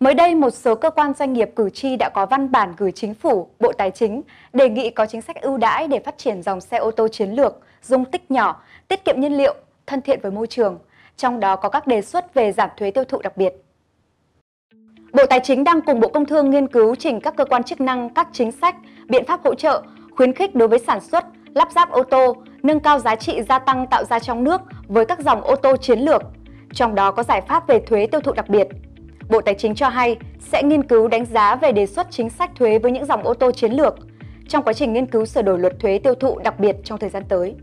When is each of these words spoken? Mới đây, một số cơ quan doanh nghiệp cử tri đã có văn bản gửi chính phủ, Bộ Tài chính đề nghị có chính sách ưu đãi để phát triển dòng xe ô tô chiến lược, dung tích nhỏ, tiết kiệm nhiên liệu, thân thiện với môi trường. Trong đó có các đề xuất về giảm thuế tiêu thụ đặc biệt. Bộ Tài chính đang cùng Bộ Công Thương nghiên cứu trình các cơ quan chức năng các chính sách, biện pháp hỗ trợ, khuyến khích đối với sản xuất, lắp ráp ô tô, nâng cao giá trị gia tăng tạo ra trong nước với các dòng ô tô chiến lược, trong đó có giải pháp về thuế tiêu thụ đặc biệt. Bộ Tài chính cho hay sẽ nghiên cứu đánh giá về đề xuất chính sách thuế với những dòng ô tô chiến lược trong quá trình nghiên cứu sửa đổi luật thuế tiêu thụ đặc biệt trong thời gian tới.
Mới 0.00 0.14
đây, 0.14 0.34
một 0.34 0.50
số 0.50 0.74
cơ 0.74 0.90
quan 0.90 1.12
doanh 1.14 1.32
nghiệp 1.32 1.50
cử 1.56 1.70
tri 1.70 1.96
đã 1.96 2.08
có 2.08 2.26
văn 2.26 2.52
bản 2.52 2.74
gửi 2.76 2.92
chính 2.92 3.14
phủ, 3.14 3.48
Bộ 3.60 3.72
Tài 3.72 3.90
chính 3.90 4.22
đề 4.52 4.68
nghị 4.68 4.90
có 4.90 5.06
chính 5.06 5.22
sách 5.22 5.40
ưu 5.40 5.56
đãi 5.56 5.88
để 5.88 6.00
phát 6.00 6.18
triển 6.18 6.42
dòng 6.42 6.60
xe 6.60 6.76
ô 6.76 6.90
tô 6.90 7.08
chiến 7.08 7.30
lược, 7.30 7.60
dung 7.82 8.04
tích 8.04 8.30
nhỏ, 8.30 8.62
tiết 8.88 9.04
kiệm 9.04 9.20
nhiên 9.20 9.36
liệu, 9.36 9.54
thân 9.86 10.02
thiện 10.02 10.20
với 10.22 10.32
môi 10.32 10.46
trường. 10.46 10.78
Trong 11.16 11.40
đó 11.40 11.56
có 11.56 11.68
các 11.68 11.86
đề 11.86 12.02
xuất 12.02 12.34
về 12.34 12.52
giảm 12.52 12.70
thuế 12.76 12.90
tiêu 12.90 13.04
thụ 13.04 13.18
đặc 13.22 13.36
biệt. 13.36 13.52
Bộ 15.12 15.26
Tài 15.26 15.40
chính 15.40 15.64
đang 15.64 15.80
cùng 15.80 16.00
Bộ 16.00 16.08
Công 16.08 16.26
Thương 16.26 16.50
nghiên 16.50 16.68
cứu 16.68 16.94
trình 16.94 17.20
các 17.20 17.36
cơ 17.36 17.44
quan 17.44 17.62
chức 17.62 17.80
năng 17.80 18.14
các 18.14 18.28
chính 18.32 18.52
sách, 18.52 18.76
biện 19.08 19.24
pháp 19.26 19.40
hỗ 19.44 19.54
trợ, 19.54 19.82
khuyến 20.16 20.32
khích 20.32 20.54
đối 20.54 20.68
với 20.68 20.78
sản 20.78 21.00
xuất, 21.00 21.24
lắp 21.54 21.68
ráp 21.74 21.90
ô 21.90 22.02
tô, 22.02 22.36
nâng 22.62 22.80
cao 22.80 22.98
giá 22.98 23.16
trị 23.16 23.42
gia 23.42 23.58
tăng 23.58 23.86
tạo 23.86 24.04
ra 24.04 24.18
trong 24.18 24.44
nước 24.44 24.60
với 24.88 25.04
các 25.04 25.20
dòng 25.20 25.40
ô 25.40 25.56
tô 25.56 25.76
chiến 25.76 25.98
lược, 25.98 26.22
trong 26.72 26.94
đó 26.94 27.10
có 27.10 27.22
giải 27.22 27.40
pháp 27.40 27.68
về 27.68 27.80
thuế 27.80 28.06
tiêu 28.06 28.20
thụ 28.20 28.32
đặc 28.32 28.48
biệt. 28.48 28.68
Bộ 29.28 29.40
Tài 29.40 29.54
chính 29.54 29.74
cho 29.74 29.88
hay 29.88 30.16
sẽ 30.38 30.62
nghiên 30.62 30.82
cứu 30.82 31.08
đánh 31.08 31.26
giá 31.26 31.56
về 31.56 31.72
đề 31.72 31.86
xuất 31.86 32.06
chính 32.10 32.30
sách 32.30 32.50
thuế 32.56 32.78
với 32.78 32.92
những 32.92 33.04
dòng 33.04 33.22
ô 33.22 33.34
tô 33.34 33.52
chiến 33.52 33.72
lược 33.72 33.94
trong 34.48 34.64
quá 34.64 34.72
trình 34.72 34.92
nghiên 34.92 35.06
cứu 35.06 35.24
sửa 35.24 35.42
đổi 35.42 35.58
luật 35.58 35.72
thuế 35.80 35.98
tiêu 35.98 36.14
thụ 36.14 36.38
đặc 36.38 36.60
biệt 36.60 36.76
trong 36.84 36.98
thời 36.98 37.10
gian 37.10 37.22
tới. 37.28 37.54